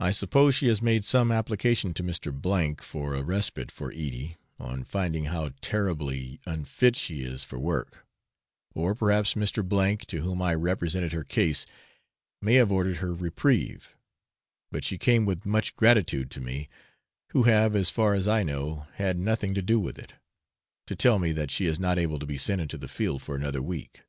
[0.00, 2.32] I suppose she has made some application to Mr.
[2.34, 8.04] G for a respite for Edie, on finding how terribly unfit she is for work;
[8.74, 11.66] or perhaps Mr., to whom I represented her case,
[12.42, 13.96] may have ordered her reprieve;
[14.72, 16.66] but she came with much gratitude to me
[17.30, 20.14] (who have, as far as I know, had nothing to do with it),
[20.88, 23.36] to tell me that she is not able to be sent into the field for
[23.36, 24.02] another week.